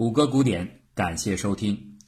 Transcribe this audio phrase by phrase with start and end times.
[0.00, 1.98] 谷歌古典，感谢收听。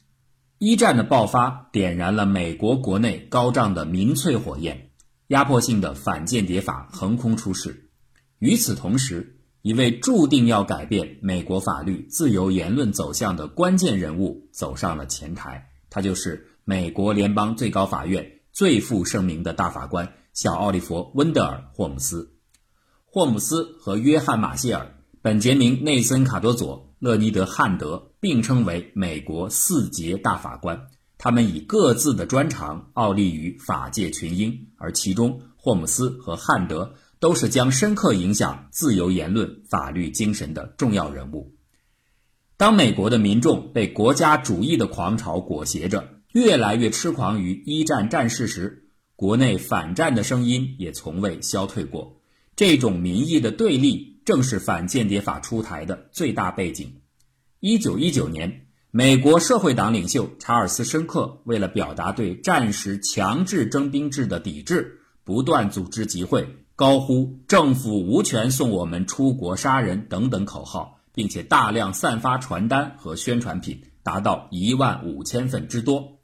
[0.56, 4.88] 一战的爆发点燃了美国国内高涨的民粹火焰，
[5.26, 7.90] 压迫性的反间谍法横空出世。
[8.38, 22.32] 与此同时，一位注定要改变美国法律自由言论走向的关键人物走上了前台，他就是美国联邦最高法院最负盛名的大法官小奥利弗·温德尔·霍姆斯。
[23.04, 26.88] 霍姆斯和约翰·马歇尔、本杰明·内森·卡多佐。
[27.02, 30.86] 勒尼德·汉德并称为美国四杰大法官，
[31.18, 41.56] 他们以各自的专长傲立于法界群英，而其中霍姆斯和汉德都是将深刻影响自由言论法律精神的重要人物。
[42.56, 52.20] 当美国的民众被国家主义的狂潮裹挟着，越来越痴狂于一战战事时，国内反战的声音也从未消退过。
[52.54, 54.11] 这种民意的对立。
[54.24, 57.00] 正是反间谍法出台的最大背景。
[57.60, 66.46] 一九一九年，美国社会党领袖查尔斯·申克为了表达对战时强制征兵制的抵制，不断组织集会，
[66.76, 76.18] 高呼“政府无权送我们出国杀人”等等口号，并且大量散发传单和宣传品，达到一万五千份之多。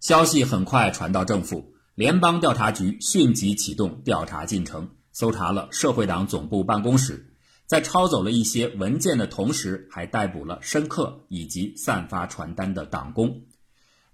[0.00, 7.27] 消息很快传到政府，联邦调查局迅即启动调查进程，搜查了社会党总部办公室。
[7.68, 13.42] 在抄走了一些文件的同时，还逮捕了申克以及散发传单的党工。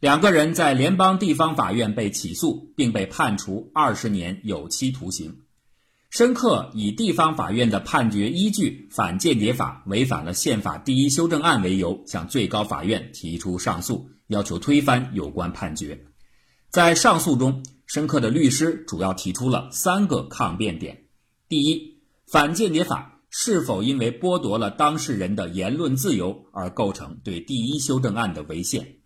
[0.01, 5.37] 两个人在联邦地方法院被起诉，并被判处二十年有期徒刑。
[6.11, 16.05] 申克以地方法院的判决依据反间谍法违反了宪法第一修正案为由，向最高法院提出上诉，要求推翻有关判决。
[16.71, 21.05] 在上诉中，申克的律师主要提出了三个抗辩点：
[21.49, 23.14] 第一，反间谍法。
[23.37, 28.99] 是否因为剥夺了当事人的言论自由而构成对第一修正案的违宪？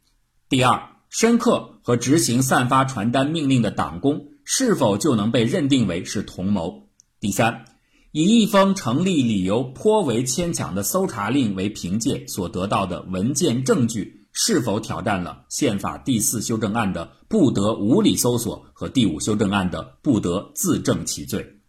[0.51, 6.91] 第二，申克和执行散发传单命令的党工是否就能被认定为是同谋？
[7.21, 7.65] 第三，
[8.13, 21.61] 以一封成立理由颇为牵强的搜查令为凭借所得到的文件证据，是否挑战了宪法第四修正案的不得无理搜索和第五修正案的不得自证其罪？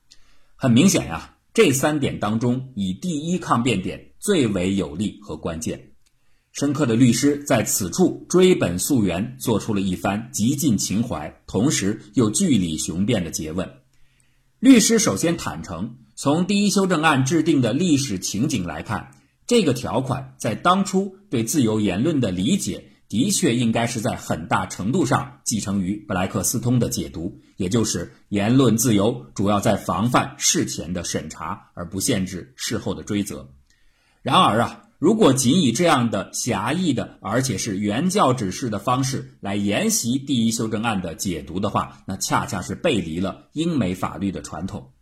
[0.57, 1.37] 很明显呀。
[1.61, 5.91] 这三点当中，以第一抗辩点最为有利和关键。
[6.53, 13.69] 申克的律师在此处追本溯源，做出了一番极尽情怀，同时又据理雄辩的诘问。
[14.61, 19.11] 律师首先坦诚，从第一修正案制定的历史情景来看，
[19.45, 22.85] 这个条款在当初对自由言论的理解。
[23.09, 33.49] 的确，应该是在很大程度上继承于布莱克斯通的解读，也就是言论自由主要在防范事前的审查，而不限制事后的追责。
[34.21, 44.93] 然而啊，如果仅以这样的狭义的，而且是原教旨式的方式来沿袭第一修正案的解读的话，那恰恰是背离了英美法律的传统。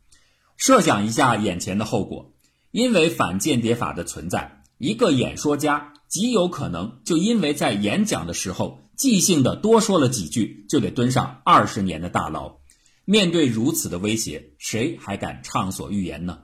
[0.55, 2.33] 设想一下眼前的后果，
[2.71, 5.93] 因为反间谍法的存在，一个演说家。
[6.07, 12.57] 极有可能就因为在演讲的时候即兴的多说了几句，就得蹲上二十年的大牢。
[13.05, 16.39] 面对如此的威胁，谁还敢畅所欲言呢？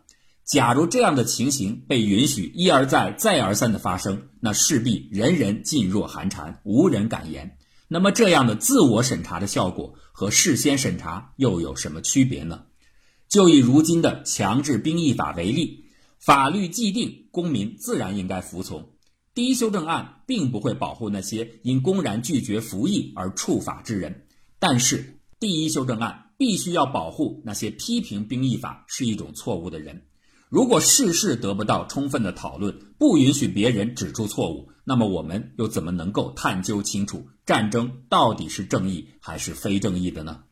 [0.46, 7.58] 假如这样的情形被允许一而再、再而三的发生，那势必人人噤若寒蝉，无人敢言。
[7.88, 12.66] 那么这样的自我审查的效果和事先审查又有什么区别呢？
[13.30, 15.86] 就以如今的强制兵役法为例，
[16.19, 18.93] 法律既定，公民自然应该服从。
[19.36, 24.28] 第一修正案并不会保护那些因公然拒绝服役而触法之人，
[24.60, 30.04] 但是第一修正案必须要保护那些批评兵役法是一种错误的人。
[30.50, 40.44] 如果事事得不到充分的讨论，不允许别人指出错误，那么我们又怎么能够探究清楚战争到底是正义还是非正义的呢？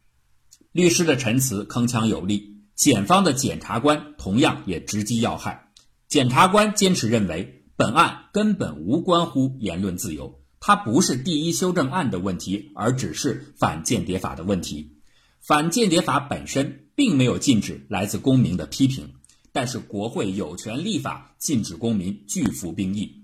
[0.71, 5.71] 律师的陈词铿锵有力，检方的检察官同样也直击要害。
[6.07, 7.60] 检察官坚持认为。
[7.81, 14.97] 本案根本无关乎言论自由，它不是第一修正案的问题，而只是反间谍法的问题。
[15.39, 19.13] 反间谍法本身并没有禁止来自公民的批评，
[19.51, 23.23] 但是国会有权立法禁止公民拒服兵役。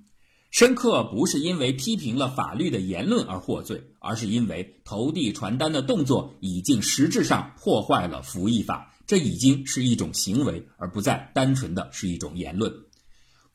[0.50, 12.74] 申克不是因为批评了法律的言论而获罪，而是因为投递传单的动作已经实质上破坏了服役法，这已经是一种行为，而不再单纯的是一种言论。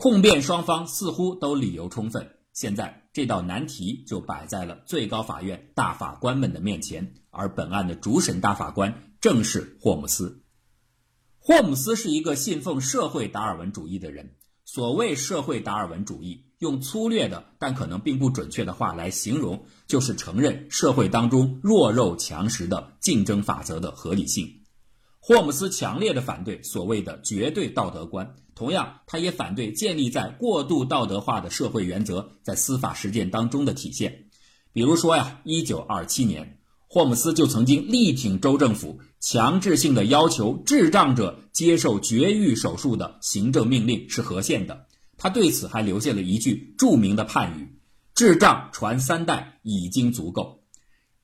[0.03, 10.43] 控辩双方似乎都理由充分，现在这道难题就摆在了最高法院大法官们的面前，而本案的主审大法官正是霍姆斯。
[11.39, 14.35] 霍姆斯是一个信奉社会达尔文主义的人，
[14.65, 24.62] 所谓社会达尔文主义，用粗略的但可能并不准确的话来形容，就是承认社会当中弱肉强食的竞争法则的合理性。
[25.25, 34.25] 霍姆斯强烈的反对所谓的绝对道德观，同样，他也反对建立在过度道德化的社会原则在司法实践当中的体现。
[34.73, 36.59] 比如说呀，一九二七年，
[36.89, 44.87] 霍姆斯就曾经力挺州政府强制性的要求智障者接受绝育手术的行政命令是合宪的。
[45.17, 47.79] 他对此还留下了一句著名的判语
[48.17, 50.65] ：“智障传三代已经足够。”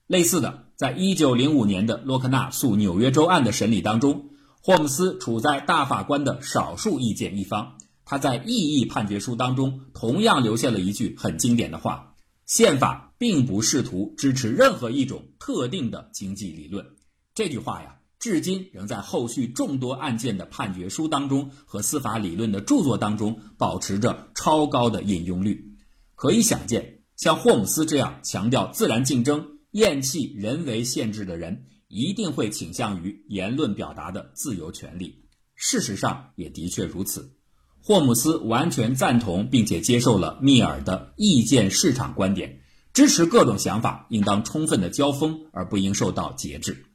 [0.06, 4.30] 类似的，在一九零五年的洛克纳诉纽约州案的审理当中，
[4.62, 7.74] 霍姆斯处在大法官的少数意见一方。
[8.04, 12.14] 他在异议判决书当中同样留下了一句很经典的话
[12.46, 16.86] ：“宪法。”并不试图支持任何一种特定的经济理论。
[17.34, 25.74] 这句话呀，至今仍在后续众多案件的判决书当中和司法理论的著作当中保持着超高的引用率。
[26.14, 35.24] 可以想见，像霍姆斯这样强调自然竞争、厌弃人为限制的人，一定会倾向于言论表达的自由权利。
[35.54, 37.34] 事实上，也的确如此。
[37.80, 42.60] 霍姆斯完全赞同并且接受了密尔的意见市场观点。
[42.94, 46.86] 支持各种想法应当充分的交锋，而不应受到节制。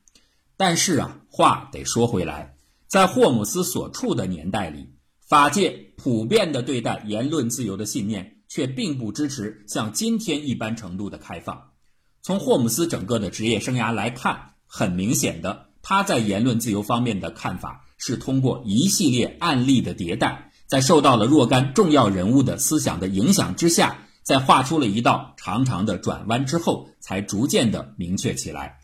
[0.57, 4.89] 但是啊，话得说回来，在霍姆斯所处的年代里，
[5.29, 11.72] 法界普遍的对待言论自由的信念，却并不支持像今天一般程度的开放。
[12.25, 24.07] 从霍姆斯整个的职业生涯来看，很明显的，他在言论自由方面的看法是通过一系列案例的迭代，在受到了若干重要人物的思想的影响之下。
[24.23, 28.79] 在画出了一道长长的转弯之后，才逐渐的明确起来。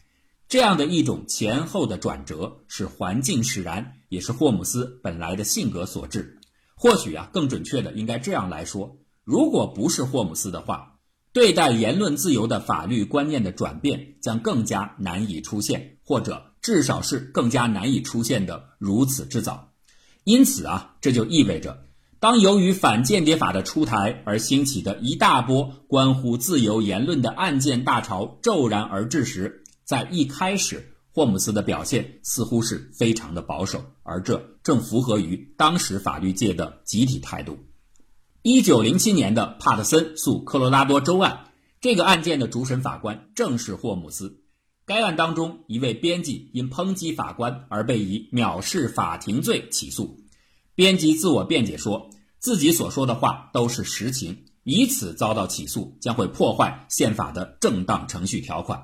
[0.50, 6.39] 这样的一种前后的转折，是环境使然，也是霍姆斯本来的性格所致。
[6.75, 10.98] 或许啊，更准确的应该这样来说：如果不是霍姆斯的话，
[11.31, 19.73] 对待言论自由的法律观念的转变将更加难以出现，或者至少是更加难以出现的如此之早。
[20.23, 21.85] 因此啊，这就意味着。
[22.19, 37.57] 当由于反间谍法的出台而兴起的一大波关乎自由言论的案件大潮骤然而至时，在一开始，霍姆斯的表现似乎是非常的保守，而这正符合于当时法律界的集体态度。
[38.51, 41.51] 一九零七年的帕特森诉科罗拉多州案，
[41.81, 44.41] 这个案件的主审法官正是霍姆斯。
[44.87, 50.17] 该案当中，一位编辑因抨击法官而被以藐视法庭罪起诉。
[50.73, 52.09] 编辑自我辩解说，
[52.39, 58.83] 自己所说的话都是实情，以此遭到起诉将会破坏宪法的正当程序条款。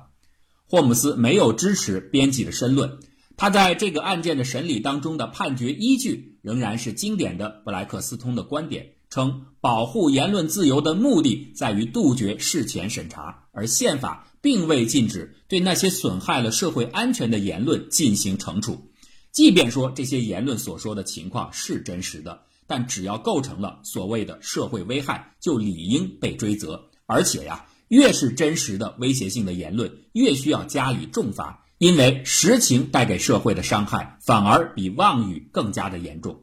[0.68, 3.00] 霍姆斯没有支持编辑的申论，
[3.36, 18.90] 他在这个案件的审理当中的判决依据仍然是经典的布莱克斯通的观点，称保护言论自由的目的在于杜绝事前审查，而宪法并未禁止对那些损害了社会安全的言论进行惩处。
[19.32, 26.90] 即便说这些言论所说的情况是真实的，但只要构成了所谓的社会危害，就理应被追责。
[27.06, 36.42] 而且呀，越是真实的威胁性的言论，越需要加以重罚，因为实情带给社会的伤害反而比妄语更加的严重。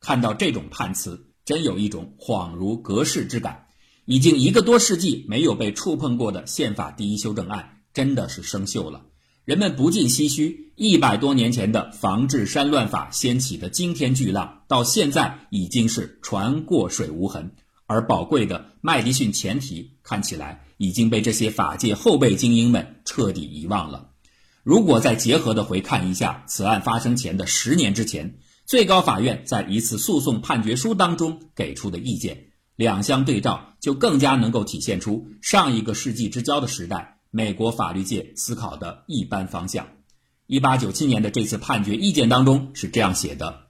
[0.00, 3.68] 看到这种判词，真有一种恍如隔世之感。
[4.04, 9.06] 已经一个多世纪没有被触碰过的宪法第一修正案，真的是生锈了。
[9.44, 17.52] 人们不禁唏嘘，一百多年前的防治山乱法掀起的惊天巨浪，到现在已经是船过水无痕。
[17.86, 24.10] 而宝贵的麦迪逊前提，看起来已经被这些法界后辈精英们彻底遗忘了。
[24.64, 37.20] 如果再结合的回看一下此案发生前的十年之前，最高法院在一次诉讼判决书当中给出的意见，两相对照，就更加能够体现出上一个世纪之交的时代。
[37.30, 39.86] 美国法律界思考的一般方向。
[40.46, 43.66] 一八九七年的这次判决意见当中是这样写的：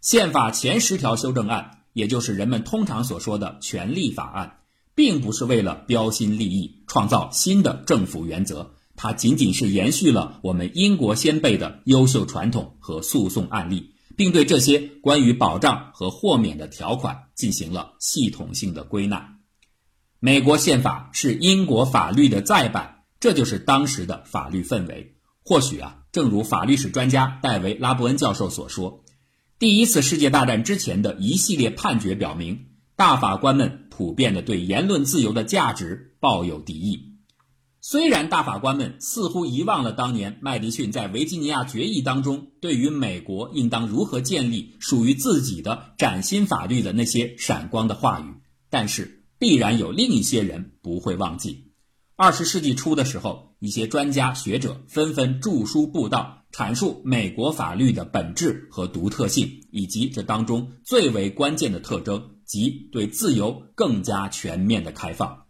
[0.00, 4.58] 宪法前十条修正案，也就是人们通常所说的权利法案，
[4.94, 13.90] 并不是为了标新立异、创造新的政府原则，它仅仅是延续了我们英国先辈的优秀传统和诉讼案例，
[14.20, 19.38] 并对这些关于保障和豁免的条款进行了系统性的归纳。
[20.18, 22.98] 美国宪法是英国法律的再版。
[23.18, 25.14] 这就是当时的法律氛围。
[25.42, 29.04] 或许啊，正如法律史专家戴维·拉布恩教授所说，
[29.58, 37.09] 第一次世界大战之前的一系列判决表明，大法官们普遍的对言论自由的价值抱有敌意。
[37.82, 48.34] 虽然大法官们似乎遗忘了当年麦迪逊在维吉尼亚决议当中对于美国应当如何建立属于自己的崭新法律的那些闪光的话语，
[48.68, 51.72] 但是必然有另一些人不会忘记。
[52.16, 65.44] 二十世纪初的时候，一些专家学者纷纷著书布道，阐述美国法律的本质和独特性，以及这当中最为关键的特征，即对自由更加全面的开放。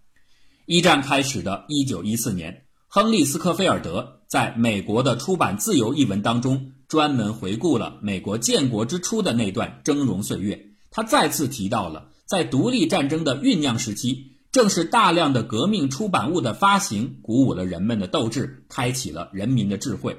[0.72, 10.66] 一战开始的一九一四年，亨利·斯科菲尔德在美国的出版自由一文当中，专门回顾了美国建国之初的那段峥嵘岁月。
[10.92, 20.16] 他再次提到了，在独立战争的酝酿时期，正是大量的革命出版物的发行，鼓舞了人们的斗志，开启了人民的智慧。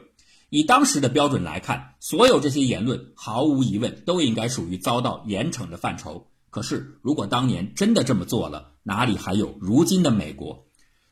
[0.49, 6.27] 以当时的标准来看，所有这些言论毫无疑问都应该属于遭到严惩的范畴。
[6.51, 10.65] 可是，如果当年真的这么做了，哪里还有如今的美国？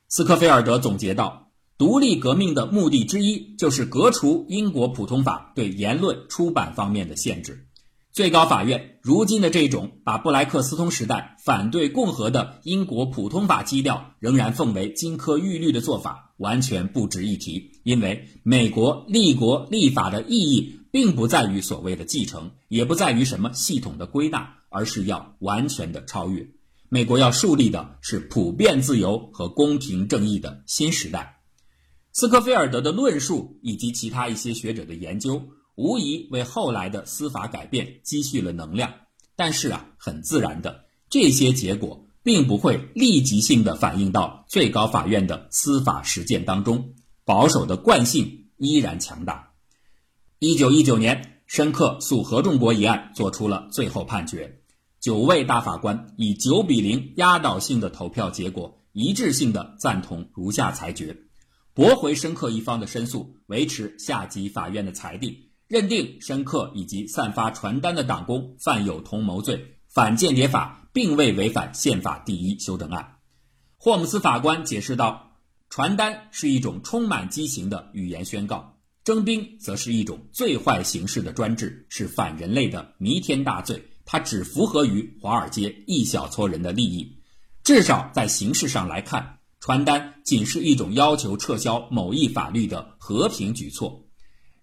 [0.09, 7.67] 斯科菲尔德总结道：“独立革命的目的之一就是革除英国普通法对言论出版方面的限制。
[8.11, 17.79] 最高法院如今的这种把布莱克斯通时代反对共和的英国普通法基调仍然奉为金科玉律的做法，完全不值一提。
[17.83, 26.47] 因为美国立国立法的意义，并不在于所谓的继承，也不在于什么系统的归纳。”而是要完全的超越。
[26.87, 31.41] 美国要树立的是普遍自由和公平正义的新时代。
[32.11, 35.41] 斯科菲尔德的论述以及其他一些学者的研究，
[35.75, 38.91] 无疑为后来的司法改变积蓄了能量。
[39.35, 46.93] 但是啊，很自然的，这些结果并不会立即性的反映到最高法院的司法实践当中。
[47.25, 49.51] 保守的惯性依然强大。
[50.39, 51.35] 一九一九年。
[51.49, 54.58] 申克诉合众国一案作出了最后判决，
[54.99, 61.15] 九位大法官以九比零压倒性的投票结果，一致性的赞同如下裁决：
[61.73, 65.33] 驳回申克一方的申诉，维持下级法院的裁定，
[65.69, 73.15] 认定申克以及散发传单的党工犯有同谋罪，反间谍法并未违反宪法第一修正案。
[73.77, 75.37] 霍姆斯法官解释道：
[75.69, 78.75] 传单是一种充满激情的语言宣告。
[79.05, 83.81] 征兵则是一种最坏形式的专制，是反人类的弥天大罪。
[84.11, 87.19] 它只符合于华尔街一小撮人的利益。
[87.63, 94.07] 至少在形式上来看，传单仅是一种要求撤销某一法律的和平举措。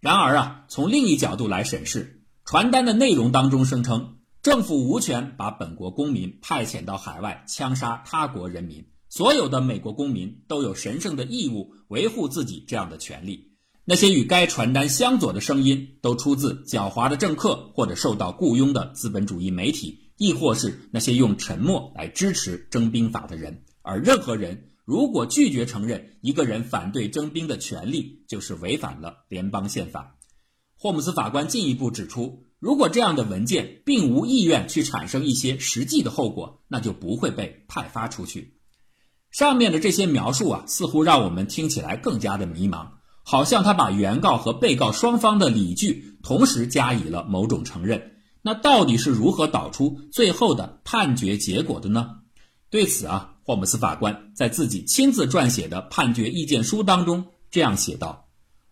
[0.00, 13.52] 然而啊，从另一角度来审视，传单的内容当中声称，政府无权把本国公民派遣到海外枪杀他国人民，所有的美国公民都有神圣的义务维护自己这样的权利。
[13.88, 23.62] 那些与该传单相左的声音，都出自狡猾的政客，或者受到雇佣的资本主义媒体，亦或是那些用沉默来支持征兵法的人。
[23.82, 30.16] 而任何人如果拒绝承认一个人反对征兵的权利，就是违反了联邦宪法。
[30.76, 38.58] 霍姆斯法官进一步指出，如果这样的文件并无意愿去产生一些实际的后果，那就不会被派发出去。
[39.30, 42.95] 上面的这些描述啊，似乎让我们听起来更加的迷茫。
[43.28, 52.18] 好像他把原告和被告双方的理据同时加以了某种承认，那到底是如何导出最后的判决结果的呢？
[52.71, 58.28] 对此啊，霍姆斯法官在自己亲自撰写的判决意见书当中这样写道：“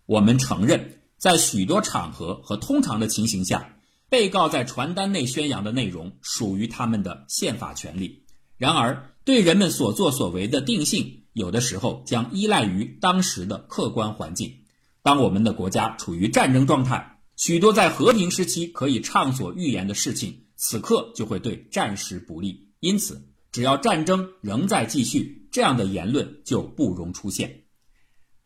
[0.07, 3.75] 我们承认，在许多场合和通常的情形下，
[4.07, 8.23] 被告在传单内宣扬的内容属于他们的宪法权利。
[8.57, 14.63] 然而，对人们所作所为的定性。”有的时候将依赖于当时的客观环境。
[15.03, 22.71] 当我们的国家处于战争状态，许多在和平时期可以畅所欲言的事情，此刻就会对战时不利。
[22.79, 27.65] 因此，只要战争仍在继续，这样的言论就不容出现。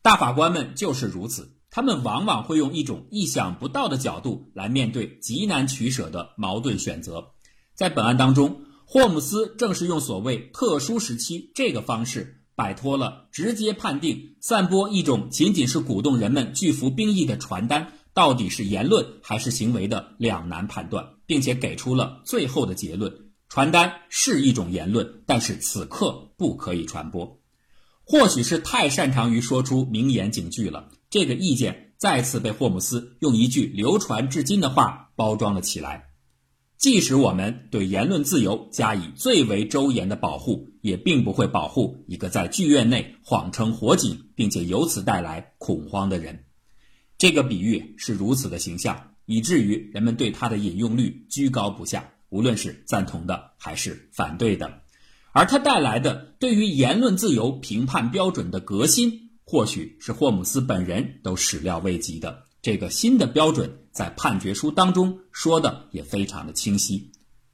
[0.01, 7.34] 大法官们就是如此，他们往往会用一种意想不到的角度来面对极难取舍的矛盾选择。
[7.75, 12.38] 在本案当中，霍姆斯正是用所谓特殊时期这个方式。
[12.60, 23.13] 摆脱了直接判定散播一种仅仅是鼓动人们拒服兵役的传单到底是言论还是行为的两难判断，并且给出了最后的结论：
[23.48, 27.39] 传单是一种言论，但是此刻不可以传播。
[28.04, 36.08] 或许是太擅长于说出名言警句了，这个意见再次被霍姆斯用一句流传至今的话包装了起来。
[36.78, 46.45] 即使我们对言论自由加以最为周严的保护，也并不会保护一个在剧院内谎称火警，并且由此带来恐慌的人。
[47.17, 54.81] 这个比喻是如此的形象，以至于人们对它的引用率居高不下，无论是赞同的还是反对的。
[55.31, 62.43] 而它带来的对于言论自由评判标准的革新，或许是霍姆斯本人都始料未及的。
[62.62, 67.12] 这个新的标准在判决书当中说的也非常的清晰。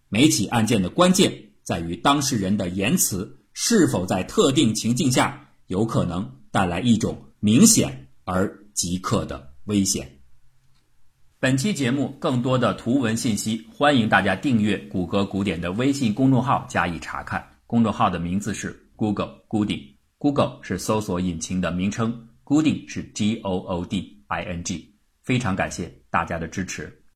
[0.10, 10.20] 每起案件的关键在于当事人的言辞是否在特定情境下有可能带来一种明显而即刻的危险。
[11.40, 17.44] 本期节目更多的图文信息，欢迎大家订阅谷歌古典的微信公众号加以查看。
[17.66, 24.96] 公众号的名字是 Google Gooding，Google 是搜索引擎的名称，Gooding 是 G O O D I N G。
[25.24, 27.02] 非常感谢大家的支持。